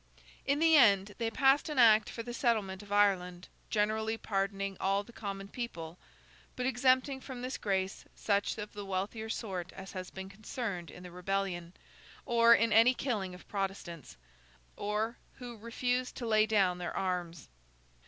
In 0.47 0.57
the 0.57 0.75
end, 0.75 1.13
they 1.19 1.29
passed 1.29 1.69
an 1.69 1.77
act 1.77 2.09
for 2.09 2.23
the 2.23 2.33
settlement 2.33 2.81
of 2.81 2.91
Ireland, 2.91 3.47
generally 3.69 4.17
pardoning 4.17 4.75
all 4.79 5.03
the 5.03 5.13
common 5.13 5.47
people, 5.47 5.99
but 6.55 6.65
exempting 6.65 7.21
from 7.21 7.43
this 7.43 7.55
grace 7.55 8.05
such 8.15 8.57
of 8.57 8.73
the 8.73 8.83
wealthier 8.83 9.29
sort 9.29 9.71
as 9.73 9.91
had 9.91 10.11
been 10.15 10.27
concerned 10.27 10.89
in 10.89 11.03
the 11.03 11.11
rebellion, 11.11 11.73
or 12.25 12.55
in 12.55 12.73
any 12.73 12.95
killing 12.95 13.35
of 13.35 13.47
Protestants, 13.47 14.17
or 14.75 15.17
who 15.35 15.55
refused 15.55 16.15
to 16.15 16.25
lay 16.25 16.47
down 16.47 16.79
their 16.79 16.97
arms. 16.97 17.47